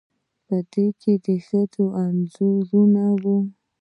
په 0.45 0.55
دې 0.71 0.85
کې 1.01 1.13
د 1.25 1.27
ښځو 1.45 1.85
انځورونه 2.03 3.03
وو 3.21 3.37